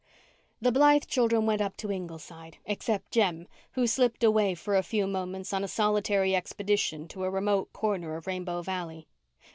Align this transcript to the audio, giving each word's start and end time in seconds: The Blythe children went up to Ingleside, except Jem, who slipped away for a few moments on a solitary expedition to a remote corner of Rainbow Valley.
The 0.59 0.71
Blythe 0.71 1.03
children 1.05 1.45
went 1.45 1.61
up 1.61 1.77
to 1.77 1.91
Ingleside, 1.91 2.57
except 2.65 3.11
Jem, 3.11 3.47
who 3.73 3.85
slipped 3.85 4.23
away 4.23 4.55
for 4.55 4.75
a 4.75 4.81
few 4.81 5.05
moments 5.05 5.53
on 5.53 5.63
a 5.63 5.67
solitary 5.67 6.35
expedition 6.35 7.07
to 7.09 7.23
a 7.23 7.29
remote 7.29 7.71
corner 7.71 8.15
of 8.15 8.25
Rainbow 8.25 8.63
Valley. 8.63 9.05